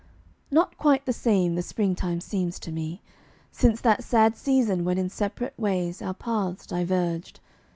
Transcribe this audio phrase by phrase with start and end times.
[0.49, 3.03] Not quite the same the spring time seems to me,
[3.51, 7.39] Since that sad season when in separate ways Our paths diverged.